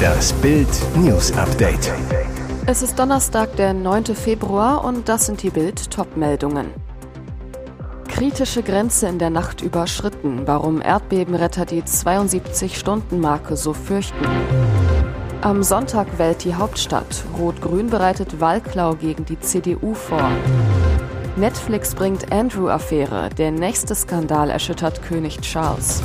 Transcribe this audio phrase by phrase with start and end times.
[0.00, 1.92] Das Bild News Update.
[2.66, 4.06] Es ist Donnerstag, der 9.
[4.14, 6.66] Februar und das sind die Bild Topmeldungen.
[8.08, 14.26] Kritische Grenze in der Nacht überschritten, warum Erdbebenretter die 72-Stunden-Marke so fürchten.
[15.42, 17.24] Am Sonntag wählt die Hauptstadt.
[17.38, 20.30] Rot-Grün bereitet Wahlklau gegen die CDU vor.
[21.36, 23.30] Netflix bringt Andrew-Affäre.
[23.38, 26.02] Der nächste Skandal erschüttert König Charles.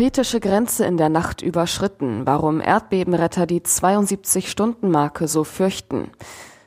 [0.00, 2.22] Kritische Grenze in der Nacht überschritten.
[2.24, 6.10] Warum Erdbebenretter die 72-Stunden-Marke so fürchten.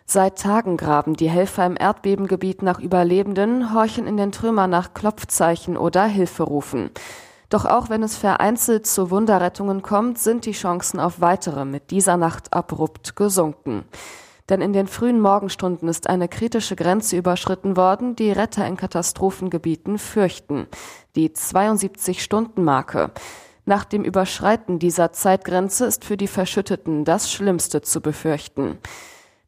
[0.05, 5.77] Seit Tagen graben die Helfer im Erdbebengebiet nach Überlebenden, horchen in den Trümmern nach Klopfzeichen
[5.77, 6.91] oder Hilferufen.
[7.49, 12.17] Doch auch wenn es vereinzelt zu Wunderrettungen kommt, sind die Chancen auf weitere mit dieser
[12.17, 13.83] Nacht abrupt gesunken.
[14.49, 19.97] Denn in den frühen Morgenstunden ist eine kritische Grenze überschritten worden, die Retter in Katastrophengebieten
[19.97, 20.67] fürchten.
[21.15, 23.11] Die 72-Stunden-Marke.
[23.65, 28.77] Nach dem Überschreiten dieser Zeitgrenze ist für die Verschütteten das Schlimmste zu befürchten.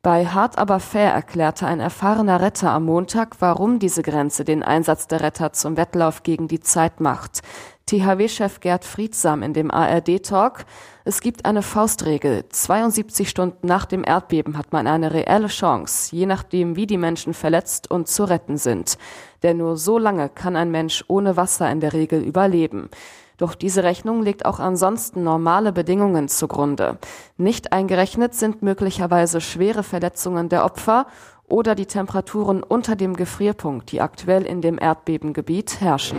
[0.06, 5.08] Bei Hart aber fair erklärte ein erfahrener Retter am Montag, warum diese Grenze den Einsatz
[5.08, 7.42] der Retter zum Wettlauf gegen die Zeit macht.
[7.88, 10.66] THW-Chef Gerd Friedsam in dem ARD-Talk.
[11.06, 12.46] Es gibt eine Faustregel.
[12.48, 17.34] 72 Stunden nach dem Erdbeben hat man eine reelle Chance, je nachdem, wie die Menschen
[17.34, 19.00] verletzt und zu retten sind.
[19.42, 22.92] Denn nur so lange kann ein Mensch ohne Wasser in der Regel überleben.
[23.38, 26.98] Doch diese Rechnung legt auch ansonsten normale Bedingungen zugrunde.
[27.38, 31.08] Nicht eingerechnet sind möglicherweise schwere Verletzungen der Opfer
[31.48, 36.18] oder die Temperaturen unter dem Gefrierpunkt, die aktuell in dem Erdbebengebiet herrschen.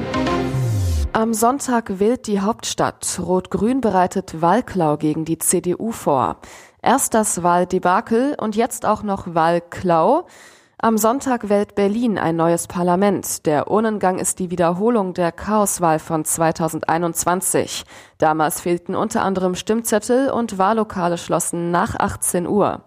[1.13, 3.19] Am Sonntag wählt die Hauptstadt.
[3.25, 6.37] Rot-Grün bereitet Wahlklau gegen die CDU vor.
[6.83, 10.27] Erst das Wahldebakel und jetzt auch noch Wahlklau.
[10.79, 13.47] Am Sonntag wählt Berlin ein neues Parlament.
[13.47, 17.85] Der Urnengang ist die Wiederholung der Chaoswahl von 2021.
[18.19, 22.83] Damals fehlten unter anderem Stimmzettel und Wahllokale schlossen nach 18 Uhr.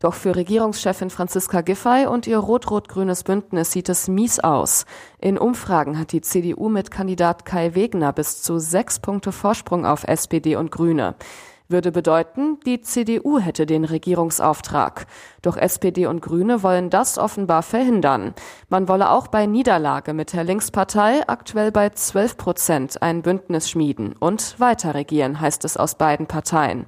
[0.00, 4.84] Doch für Regierungschefin Franziska Giffey und ihr rot-rot-grünes Bündnis sieht es mies aus.
[5.20, 10.02] In Umfragen hat die CDU mit Kandidat Kai Wegner bis zu sechs Punkte Vorsprung auf
[10.02, 11.14] SPD und Grüne
[11.68, 15.06] würde bedeuten, die CDU hätte den Regierungsauftrag.
[15.42, 18.34] Doch SPD und Grüne wollen das offenbar verhindern.
[18.68, 24.14] Man wolle auch bei Niederlage mit der Linkspartei aktuell bei 12 Prozent ein Bündnis schmieden
[24.18, 26.86] und weiter regieren, heißt es aus beiden Parteien.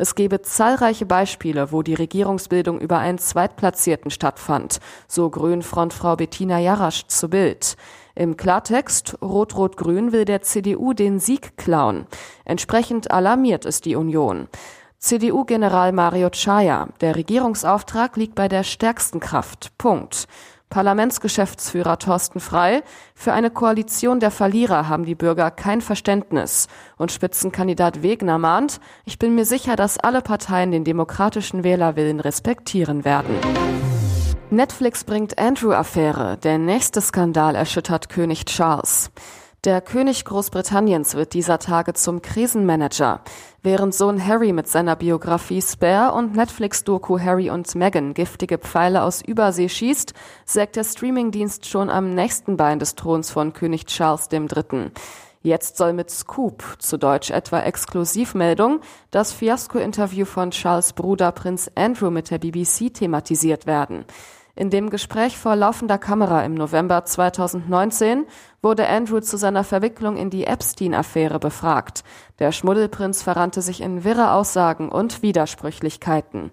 [0.00, 7.06] Es gebe zahlreiche Beispiele, wo die Regierungsbildung über einen Zweitplatzierten stattfand, so Grün-Frontfrau Bettina Jarasch
[7.08, 7.76] zu Bild.
[8.14, 12.06] Im Klartext, Rot-Rot-Grün will der CDU den Sieg klauen.
[12.46, 14.48] Entsprechend alarmiert ist die Union.
[14.96, 19.76] CDU-General Mario Chaya, der Regierungsauftrag liegt bei der stärksten Kraft.
[19.76, 20.28] Punkt.
[20.70, 22.82] Parlamentsgeschäftsführer Thorsten Frei,
[23.14, 26.68] für eine Koalition der Verlierer haben die Bürger kein Verständnis.
[26.96, 33.04] Und Spitzenkandidat Wegner mahnt, ich bin mir sicher, dass alle Parteien den demokratischen Wählerwillen respektieren
[33.04, 33.34] werden.
[34.50, 36.36] Netflix bringt Andrew-Affäre.
[36.38, 39.10] Der nächste Skandal erschüttert König Charles.
[39.64, 43.20] Der König Großbritanniens wird dieser Tage zum Krisenmanager.
[43.62, 49.20] Während Sohn Harry mit seiner Biografie Spare und Netflix-Doku Harry und Meghan giftige Pfeile aus
[49.20, 50.14] Übersee schießt,
[50.46, 54.92] sägt der Streamingdienst schon am nächsten Bein des Throns von König Charles III.
[55.42, 62.10] Jetzt soll mit Scoop, zu Deutsch etwa Exklusivmeldung, das Fiasko-Interview von Charles Bruder Prinz Andrew
[62.10, 64.06] mit der BBC thematisiert werden.
[64.56, 68.26] In dem Gespräch vor laufender Kamera im November 2019
[68.62, 72.02] wurde Andrew zu seiner Verwicklung in die Epstein-Affäre befragt.
[72.38, 76.50] Der Schmuddelprinz verrannte sich in wirre Aussagen und Widersprüchlichkeiten.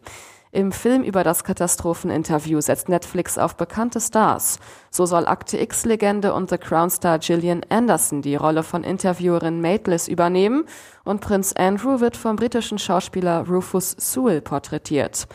[0.51, 4.59] Im Film über das Katastropheninterview setzt Netflix auf bekannte Stars.
[4.89, 10.65] So soll Akte X-Legende und The Crown-Star Gillian Anderson die Rolle von Interviewerin Maitlis übernehmen
[11.03, 15.27] und Prinz Andrew wird vom britischen Schauspieler Rufus Sewell porträtiert.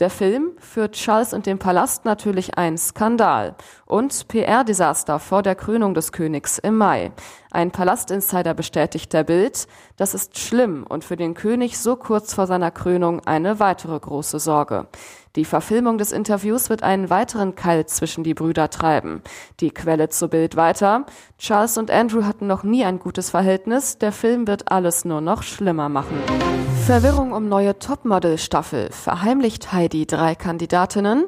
[0.00, 3.54] Der Film führt Charles und den Palast natürlich ein Skandal
[3.94, 7.12] und PR-Desaster vor der Krönung des Königs im Mai.
[7.52, 12.48] Ein Palastinsider bestätigt der Bild, das ist schlimm und für den König so kurz vor
[12.48, 14.88] seiner Krönung eine weitere große Sorge.
[15.36, 19.22] Die Verfilmung des Interviews wird einen weiteren Keil zwischen die Brüder treiben.
[19.60, 21.06] Die Quelle zu Bild weiter.
[21.38, 23.98] Charles und Andrew hatten noch nie ein gutes Verhältnis.
[23.98, 26.18] Der Film wird alles nur noch schlimmer machen.
[26.86, 28.90] Verwirrung um neue Topmodel-Staffel.
[28.90, 31.24] Verheimlicht Heidi drei Kandidatinnen.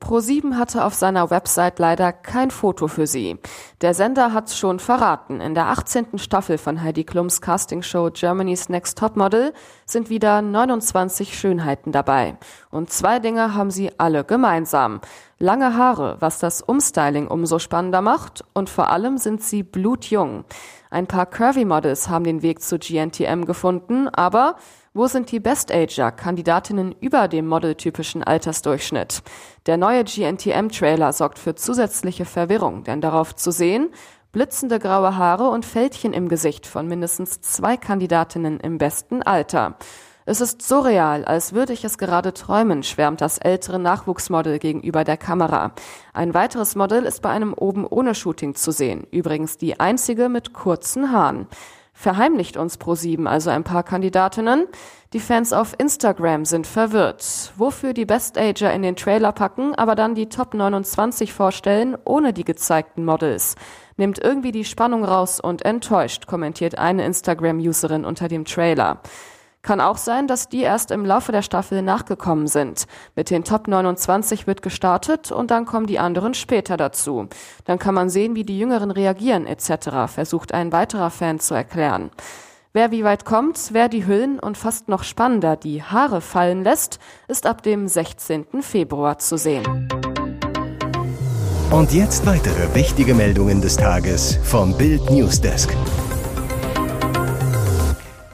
[0.00, 3.38] Pro7 hatte auf seiner Website leider kein Foto für sie.
[3.80, 5.40] Der Sender hat's schon verraten.
[5.40, 6.18] In der 18.
[6.18, 9.54] Staffel von Heidi Klums Castingshow Germany's Next Topmodel
[9.86, 12.36] sind wieder 29 Schönheiten dabei.
[12.70, 15.00] Und zwei Dinge haben sie alle gemeinsam.
[15.38, 18.44] Lange Haare, was das Umstyling umso spannender macht.
[18.52, 20.44] Und vor allem sind sie blutjung.
[20.90, 24.56] Ein paar Curvy-Models haben den Weg zu GNTM gefunden, aber
[24.92, 29.22] wo sind die Best-Ager-Kandidatinnen über dem modeltypischen Altersdurchschnitt?
[29.66, 33.69] Der neue GNTM-Trailer sorgt für zusätzliche Verwirrung, denn darauf zu sehen,
[34.32, 39.76] blitzende graue Haare und Fältchen im Gesicht von mindestens zwei Kandidatinnen im besten Alter.
[40.26, 45.02] Es ist so real, als würde ich es gerade träumen, schwärmt das ältere Nachwuchsmodel gegenüber
[45.02, 45.72] der Kamera.
[46.12, 50.52] Ein weiteres Model ist bei einem oben ohne Shooting zu sehen, übrigens die einzige mit
[50.52, 51.48] kurzen Haaren
[52.00, 54.66] verheimlicht uns Pro7 also ein paar Kandidatinnen.
[55.12, 57.52] Die Fans auf Instagram sind verwirrt.
[57.58, 62.32] Wofür die Best Ager in den Trailer packen, aber dann die Top 29 vorstellen, ohne
[62.32, 63.54] die gezeigten Models.
[63.98, 69.02] Nimmt irgendwie die Spannung raus und enttäuscht, kommentiert eine Instagram-Userin unter dem Trailer.
[69.62, 72.86] Kann auch sein, dass die erst im Laufe der Staffel nachgekommen sind.
[73.14, 77.28] Mit den Top 29 wird gestartet und dann kommen die anderen später dazu.
[77.66, 82.10] Dann kann man sehen, wie die Jüngeren reagieren etc., versucht ein weiterer Fan zu erklären.
[82.72, 86.98] Wer wie weit kommt, wer die Hüllen und fast noch spannender die Haare fallen lässt,
[87.28, 88.62] ist ab dem 16.
[88.62, 89.88] Februar zu sehen.
[91.70, 95.76] Und jetzt weitere wichtige Meldungen des Tages vom Bild Newsdesk.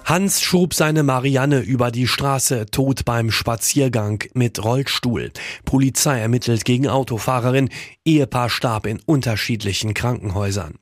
[0.06, 5.32] Hans schob seine Marianne über die Straße, tot beim Spaziergang mit Rollstuhl.
[5.64, 7.70] Polizei ermittelt gegen Autofahrerin.
[8.04, 10.74] Ehepaar starb in unterschiedlichen Krankenhäusern.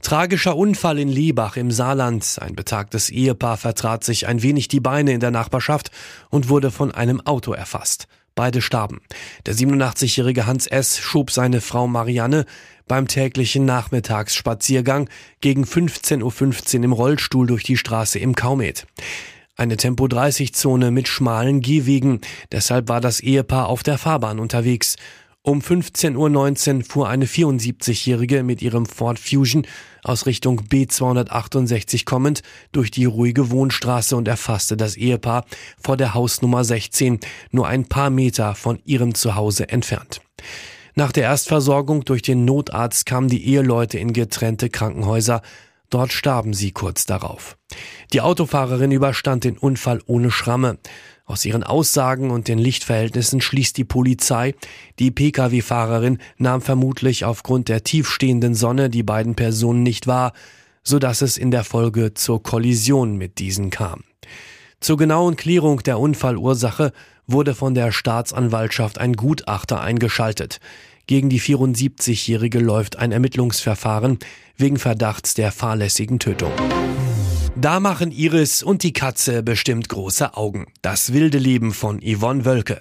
[0.00, 2.38] Tragischer Unfall in Liebach im Saarland.
[2.40, 5.90] Ein betagtes Ehepaar vertrat sich ein wenig die Beine in der Nachbarschaft
[6.30, 8.08] und wurde von einem Auto erfasst.
[8.34, 9.00] Beide starben.
[9.46, 10.98] Der 87-jährige Hans S.
[10.98, 12.46] schob seine Frau Marianne
[12.88, 15.08] beim täglichen Nachmittagsspaziergang
[15.40, 18.86] gegen 15.15 .15 Uhr im Rollstuhl durch die Straße im Kaumet.
[19.54, 22.20] Eine Tempo-30-Zone mit schmalen Gehwegen.
[22.50, 24.96] Deshalb war das Ehepaar auf der Fahrbahn unterwegs.
[25.44, 29.66] Um 15.19 Uhr fuhr eine 74-Jährige mit ihrem Ford Fusion
[30.04, 35.44] aus Richtung B268 kommend durch die ruhige Wohnstraße und erfasste das Ehepaar
[35.82, 37.18] vor der Hausnummer 16,
[37.50, 40.20] nur ein paar Meter von ihrem Zuhause entfernt.
[40.94, 45.42] Nach der Erstversorgung durch den Notarzt kamen die Eheleute in getrennte Krankenhäuser.
[45.90, 47.58] Dort starben sie kurz darauf.
[48.12, 50.78] Die Autofahrerin überstand den Unfall ohne Schramme.
[51.24, 54.54] Aus ihren Aussagen und den Lichtverhältnissen schließt die Polizei,
[54.98, 60.32] die Pkw-Fahrerin nahm vermutlich aufgrund der tiefstehenden Sonne die beiden Personen nicht wahr,
[60.82, 64.02] so dass es in der Folge zur Kollision mit diesen kam.
[64.80, 66.92] Zur genauen Klärung der Unfallursache
[67.28, 70.58] wurde von der Staatsanwaltschaft ein Gutachter eingeschaltet.
[71.06, 74.18] Gegen die 74-Jährige läuft ein Ermittlungsverfahren
[74.56, 76.52] wegen Verdachts der fahrlässigen Tötung.
[77.54, 80.66] Da machen Iris und die Katze bestimmt große Augen.
[80.80, 82.80] Das wilde Leben von Yvonne Wölke.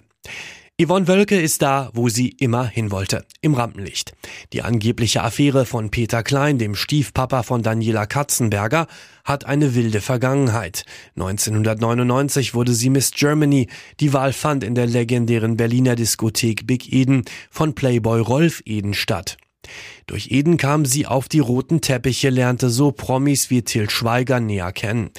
[0.81, 4.13] Yvonne Wölke ist da, wo sie immer hin wollte, im Rampenlicht.
[4.53, 8.87] Die angebliche Affäre von Peter Klein, dem Stiefpapa von Daniela Katzenberger,
[9.25, 10.85] hat eine wilde Vergangenheit.
[11.17, 13.67] 1999 wurde sie Miss Germany.
[13.99, 19.37] Die Wahl fand in der legendären Berliner Diskothek Big Eden von Playboy Rolf Eden statt.
[20.07, 24.71] Durch Eden kam sie auf die roten Teppiche, lernte so Promis wie Till Schweiger näher
[24.71, 25.11] kennen.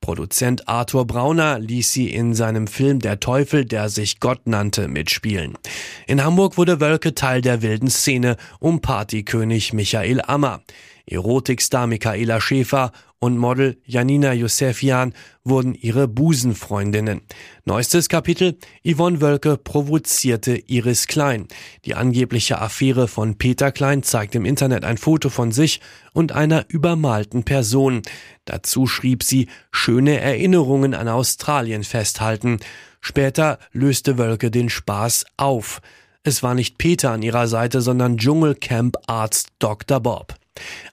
[0.00, 5.58] Produzent Arthur Brauner ließ sie in seinem Film Der Teufel, der sich Gott nannte, mitspielen.
[6.06, 10.62] In Hamburg wurde Wölke Teil der wilden Szene um Partykönig Michael Ammer.
[11.08, 15.12] Erotikstar Michaela Schäfer und Model Janina Josefian
[15.42, 17.22] wurden ihre Busenfreundinnen.
[17.64, 21.48] Neuestes Kapitel, Yvonne Wölke provozierte Iris Klein.
[21.84, 25.80] Die angebliche Affäre von Peter Klein zeigt im Internet ein Foto von sich
[26.12, 28.02] und einer übermalten Person.
[28.44, 32.60] Dazu schrieb sie, schöne Erinnerungen an Australien festhalten.
[33.00, 35.80] Später löste Wölke den Spaß auf.
[36.22, 40.00] Es war nicht Peter an ihrer Seite, sondern Dschungelcamp-Arzt Dr.
[40.00, 40.37] Bob.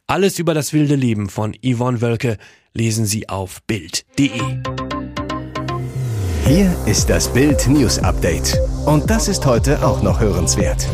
[0.08, 2.38] Alles über das wilde Leben von Yvonne Wölke
[2.74, 4.30] lesen Sie auf Bild.de.
[6.46, 8.60] Hier ist das Bild News Update.
[8.86, 10.88] Und das ist heute auch noch hörenswert.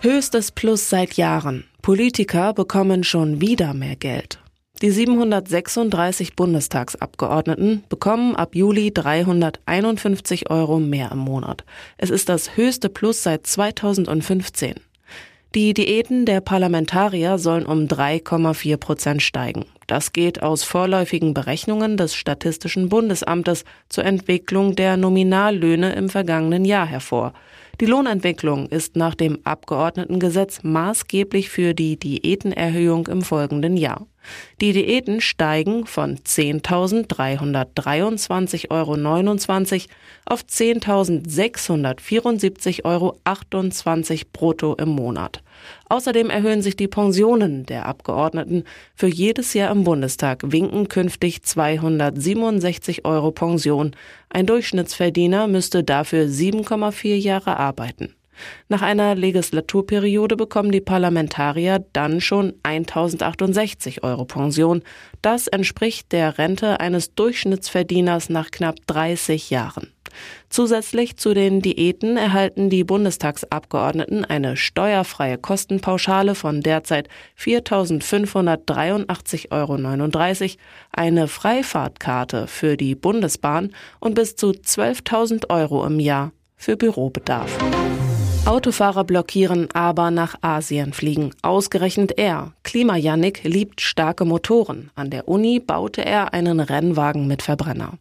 [0.00, 1.64] Höchstes Plus seit Jahren.
[1.82, 4.38] Politiker bekommen schon wieder mehr Geld.
[4.82, 11.64] Die 736 Bundestagsabgeordneten bekommen ab Juli 351 Euro mehr im Monat.
[11.98, 14.74] Es ist das höchste Plus seit 2015.
[15.56, 19.64] Die Diäten der Parlamentarier sollen um 3,4 Prozent steigen.
[19.88, 26.86] Das geht aus vorläufigen Berechnungen des Statistischen Bundesamtes zur Entwicklung der Nominallöhne im vergangenen Jahr
[26.86, 27.32] hervor.
[27.80, 34.06] Die Lohnentwicklung ist nach dem Abgeordnetengesetz maßgeblich für die Diätenerhöhung im folgenden Jahr.
[34.60, 38.96] Die Diäten steigen von 10.323,29 Euro
[40.26, 43.18] auf 10.674,28 Euro
[44.32, 45.42] brutto im Monat.
[45.88, 48.64] Außerdem erhöhen sich die Pensionen der Abgeordneten.
[48.94, 53.92] Für jedes Jahr im Bundestag winken künftig 267 Euro Pension.
[54.28, 58.14] Ein Durchschnittsverdiener müsste dafür 7,4 Jahre arbeiten.
[58.68, 64.82] Nach einer Legislaturperiode bekommen die Parlamentarier dann schon 1068 Euro Pension.
[65.22, 69.92] Das entspricht der Rente eines Durchschnittsverdieners nach knapp 30 Jahren.
[70.48, 79.76] Zusätzlich zu den Diäten erhalten die Bundestagsabgeordneten eine steuerfreie Kostenpauschale von derzeit 4.583,39 Euro,
[80.92, 87.56] eine Freifahrtkarte für die Bundesbahn und bis zu 12.000 Euro im Jahr für Bürobedarf.
[88.50, 91.32] Autofahrer blockieren, aber nach Asien fliegen.
[91.40, 92.52] Ausgerechnet er.
[92.64, 94.90] Klimajannik liebt starke Motoren.
[94.96, 97.92] An der Uni baute er einen Rennwagen mit Verbrenner.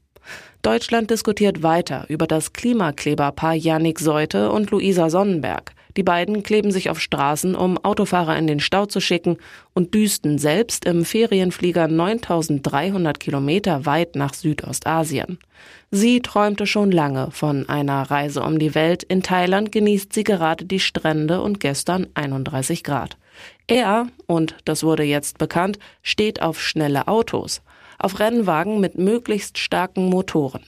[0.64, 5.74] Deutschland diskutiert weiter über das Klimakleberpaar Jannik Seute und Luisa Sonnenberg.
[5.98, 9.38] Die beiden kleben sich auf Straßen, um Autofahrer in den Stau zu schicken
[9.74, 15.40] und düsten selbst im Ferienflieger 9300 Kilometer weit nach Südostasien.
[15.90, 19.04] Sie träumte schon lange von einer Reise um die Welt.
[19.04, 23.18] In Thailand genießt sie gerade die Strände und gestern 31 Grad.
[23.68, 27.62] Er, und das wurde jetzt bekannt, steht auf schnelle Autos,
[27.98, 30.64] auf Rennwagen mit möglichst starken Motoren.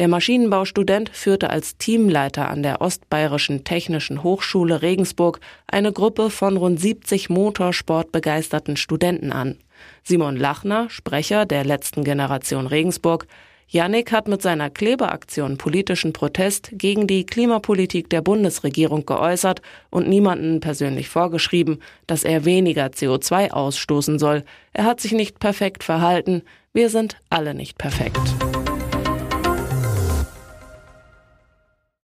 [0.00, 6.80] Der Maschinenbaustudent führte als Teamleiter an der Ostbayerischen Technischen Hochschule Regensburg eine Gruppe von rund
[6.80, 9.58] 70 motorsportbegeisterten Studenten an.
[10.02, 13.26] Simon Lachner, Sprecher der letzten Generation Regensburg,
[13.68, 20.60] Yannick hat mit seiner Klebeaktion politischen Protest gegen die Klimapolitik der Bundesregierung geäußert und niemanden
[20.60, 24.44] persönlich vorgeschrieben, dass er weniger CO2 ausstoßen soll.
[24.72, 26.40] Er hat sich nicht perfekt verhalten.
[26.72, 28.18] Wir sind alle nicht perfekt.